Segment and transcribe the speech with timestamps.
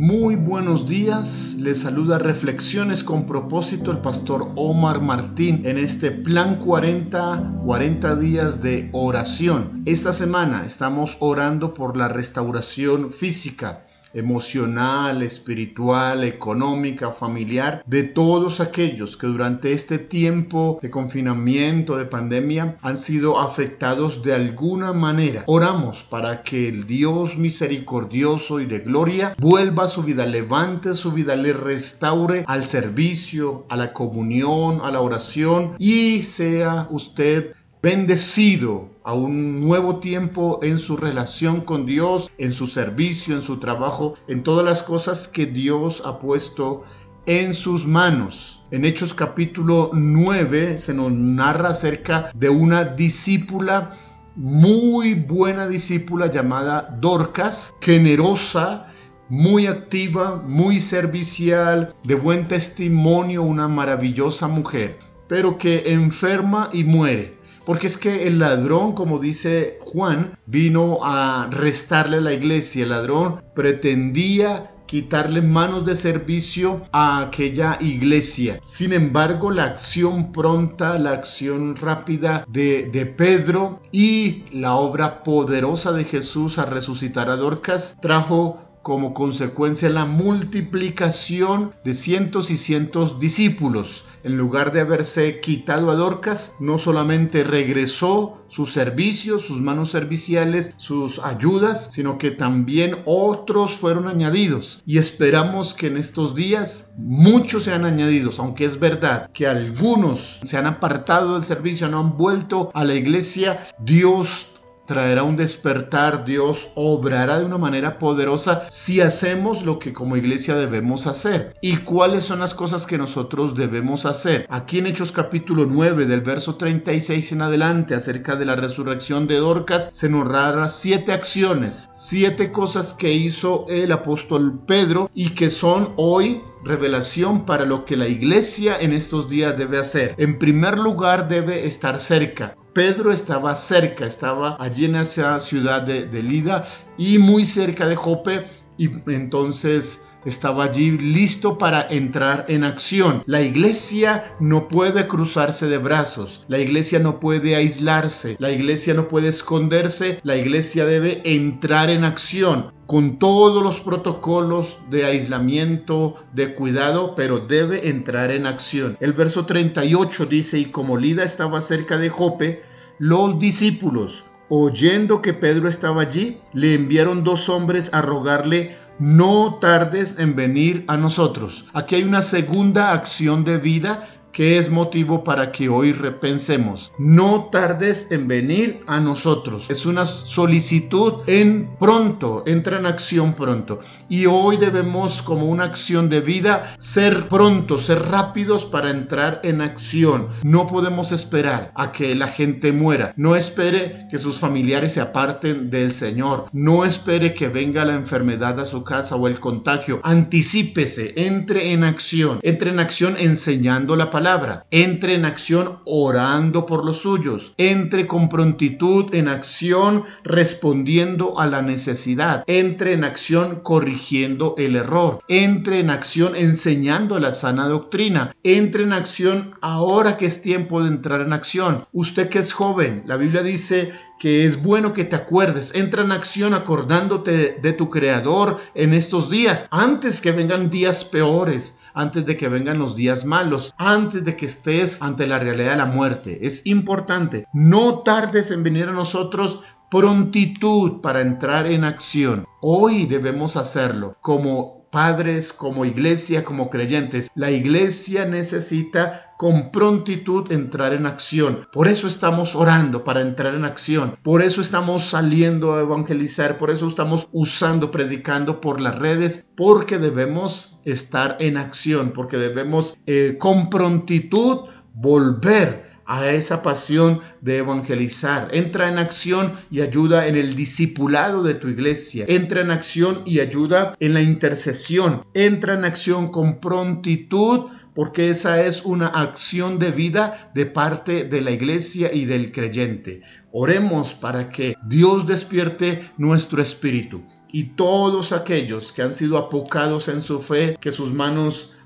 [0.00, 6.54] Muy buenos días, les saluda Reflexiones con propósito el pastor Omar Martín en este plan
[6.54, 9.82] 40, 40 días de oración.
[9.86, 13.87] Esta semana estamos orando por la restauración física
[14.18, 22.76] emocional, espiritual, económica, familiar, de todos aquellos que durante este tiempo de confinamiento, de pandemia,
[22.82, 25.44] han sido afectados de alguna manera.
[25.46, 31.36] Oramos para que el Dios misericordioso y de gloria vuelva su vida, levante su vida,
[31.36, 39.12] le restaure al servicio, a la comunión, a la oración y sea usted bendecido a
[39.12, 44.42] un nuevo tiempo en su relación con Dios, en su servicio, en su trabajo, en
[44.42, 46.82] todas las cosas que Dios ha puesto
[47.26, 48.64] en sus manos.
[48.70, 53.90] En Hechos capítulo 9 se nos narra acerca de una discípula,
[54.34, 58.92] muy buena discípula llamada Dorcas, generosa,
[59.28, 64.98] muy activa, muy servicial, de buen testimonio, una maravillosa mujer,
[65.28, 67.37] pero que enferma y muere.
[67.68, 72.84] Porque es que el ladrón, como dice Juan, vino a restarle a la iglesia.
[72.84, 78.58] El ladrón pretendía quitarle manos de servicio a aquella iglesia.
[78.62, 85.92] Sin embargo, la acción pronta, la acción rápida de, de, Pedro y la obra poderosa
[85.92, 93.20] de Jesús a resucitar a Dorcas trajo como consecuencia la multiplicación de cientos y cientos
[93.20, 94.06] discípulos.
[94.24, 100.72] En lugar de haberse quitado a Dorcas, no solamente regresó sus servicios, sus manos serviciales,
[100.78, 104.82] sus ayudas, sino que también otros fueron añadidos.
[104.86, 110.56] Y esperamos que en estos días muchos sean añadidos, aunque es verdad que algunos se
[110.56, 114.46] han apartado del servicio, no han vuelto a la iglesia, Dios
[114.88, 120.54] traerá un despertar, Dios obrará de una manera poderosa si hacemos lo que como iglesia
[120.54, 121.54] debemos hacer.
[121.60, 124.46] ¿Y cuáles son las cosas que nosotros debemos hacer?
[124.48, 129.36] Aquí en Hechos capítulo 9 del verso 36 en adelante acerca de la resurrección de
[129.36, 135.50] Dorcas se nos narra siete acciones, siete cosas que hizo el apóstol Pedro y que
[135.50, 140.14] son hoy revelación para lo que la iglesia en estos días debe hacer.
[140.18, 142.54] En primer lugar, debe estar cerca.
[142.72, 146.64] Pedro estaba cerca, estaba allí en esa ciudad de, Lida
[146.96, 148.46] y muy cerca de Jope
[148.78, 153.22] y entonces estaba allí listo para entrar en acción.
[153.26, 159.08] La iglesia no puede cruzarse de brazos, la iglesia no puede aislarse, la iglesia no
[159.08, 166.54] puede esconderse, la iglesia debe entrar en acción con todos los protocolos de aislamiento, de
[166.54, 168.96] cuidado, pero debe entrar en acción.
[169.00, 172.62] El verso 38 dice, y como Lida estaba cerca de Jope,
[172.98, 180.18] los discípulos, oyendo que Pedro estaba allí, le enviaron dos hombres a rogarle no tardes
[180.18, 181.66] en venir a nosotros.
[181.72, 184.08] Aquí hay una segunda acción de vida
[184.38, 186.92] que es motivo para que hoy repensemos.
[186.96, 189.68] No tardes en venir a nosotros.
[189.68, 193.80] Es una solicitud en pronto, entra en acción pronto.
[194.08, 199.60] Y hoy debemos como una acción de vida ser prontos, ser rápidos para entrar en
[199.60, 200.28] acción.
[200.44, 203.12] No podemos esperar a que la gente muera.
[203.16, 206.46] No espere que sus familiares se aparten del Señor.
[206.52, 209.98] No espere que venga la enfermedad a su casa o el contagio.
[210.04, 212.38] Anticípese, entre en acción.
[212.42, 214.27] Entre en acción enseñando la palabra
[214.70, 221.62] entre en acción orando por los suyos, entre con prontitud en acción respondiendo a la
[221.62, 228.82] necesidad, entre en acción corrigiendo el error, entre en acción enseñando la sana doctrina, entre
[228.82, 231.86] en acción ahora que es tiempo de entrar en acción.
[231.92, 235.74] Usted que es joven, la Biblia dice que es bueno que te acuerdes.
[235.74, 241.78] Entra en acción acordándote de tu Creador en estos días, antes que vengan días peores,
[241.94, 245.78] antes de que vengan los días malos, antes de que estés ante la realidad de
[245.78, 246.38] la muerte.
[246.42, 249.60] Es importante, no tardes en venir a nosotros
[249.90, 252.44] prontitud para entrar en acción.
[252.60, 257.28] Hoy debemos hacerlo como padres, como iglesia, como creyentes.
[257.36, 261.60] La iglesia necesita con prontitud entrar en acción.
[261.70, 264.16] Por eso estamos orando para entrar en acción.
[264.24, 266.58] Por eso estamos saliendo a evangelizar.
[266.58, 269.46] Por eso estamos usando, predicando por las redes.
[269.56, 272.10] Porque debemos estar en acción.
[272.10, 274.62] Porque debemos eh, con prontitud
[274.94, 278.48] volver a esa pasión de evangelizar.
[278.52, 282.24] Entra en acción y ayuda en el discipulado de tu iglesia.
[282.26, 285.22] Entra en acción y ayuda en la intercesión.
[285.34, 291.42] Entra en acción con prontitud porque esa es una acción de vida de parte de
[291.42, 293.22] la iglesia y del creyente.
[293.52, 297.22] Oremos para que Dios despierte nuestro espíritu
[297.52, 301.77] y todos aquellos que han sido apocados en su fe, que sus manos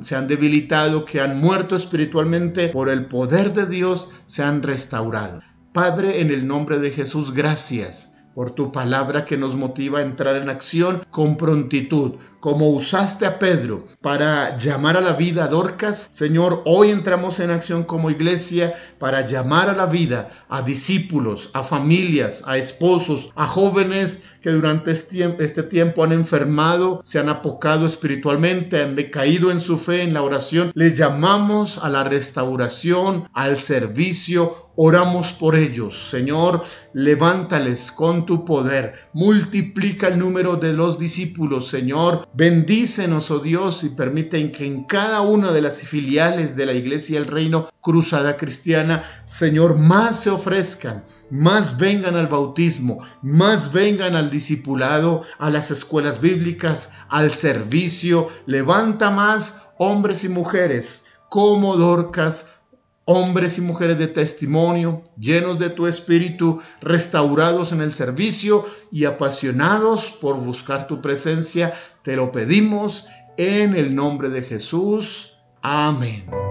[0.00, 5.42] se han debilitado, que han muerto espiritualmente, por el poder de Dios se han restaurado.
[5.72, 10.36] Padre, en el nombre de Jesús, gracias por tu palabra que nos motiva a entrar
[10.36, 16.08] en acción con prontitud, como usaste a Pedro para llamar a la vida a Dorcas,
[16.10, 21.62] Señor, hoy entramos en acción como iglesia para llamar a la vida a discípulos, a
[21.62, 27.86] familias, a esposos, a jóvenes que durante este, este tiempo han enfermado, se han apocado
[27.86, 30.72] espiritualmente, han decaído en su fe, en la oración.
[30.74, 36.08] Les llamamos a la restauración, al servicio, Oramos por ellos.
[36.08, 36.62] Señor,
[36.94, 38.94] levántales con tu poder.
[39.12, 42.26] Multiplica el número de los discípulos, Señor.
[42.32, 47.18] Bendícenos, oh Dios, y permiten que en cada una de las filiales de la Iglesia
[47.18, 54.30] del Reino Cruzada Cristiana, Señor, más se ofrezcan, más vengan al bautismo, más vengan al
[54.30, 58.28] discipulado, a las escuelas bíblicas, al servicio.
[58.46, 62.61] Levanta más hombres y mujeres como Dorcas,
[63.04, 70.10] hombres y mujeres de testimonio, llenos de tu espíritu, restaurados en el servicio y apasionados
[70.10, 71.72] por buscar tu presencia,
[72.02, 73.06] te lo pedimos
[73.36, 75.38] en el nombre de Jesús.
[75.62, 76.41] Amén.